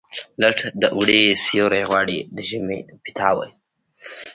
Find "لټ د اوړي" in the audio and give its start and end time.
0.41-1.21